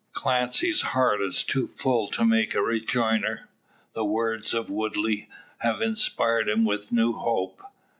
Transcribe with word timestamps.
Clancy's 0.13 0.81
heart 0.81 1.21
is 1.21 1.43
too 1.43 1.67
full 1.67 2.07
to 2.07 2.25
make 2.25 2.55
rejoinder. 2.55 3.47
The 3.93 4.03
words 4.03 4.51
of 4.55 4.67
Woodley 4.71 5.29
have 5.59 5.79
inspired 5.79 6.49
him 6.49 6.65
with 6.65 6.91
new 6.91 7.11
hope. 7.11 7.61